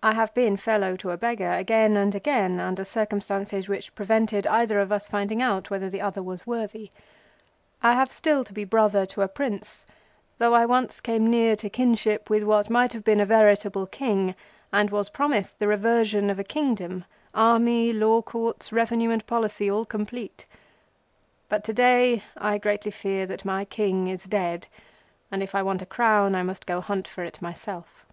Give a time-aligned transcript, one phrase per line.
[0.00, 4.78] I have been fellow to a beggar again and again under circumstances which prevented either
[4.78, 6.92] of us finding out whether the other was worthy.
[7.82, 9.84] I have still to be brother to a Prince,
[10.38, 14.36] though I once came near to kinship with what might have been a veritable King
[14.72, 20.46] and was promised the reversion of a Kingdom—army, law courts, revenue and policy all complete.
[21.48, 24.68] But, to day, I greatly fear that my King is dead,
[25.32, 28.06] and if I want a crown I must go and hunt it for myself.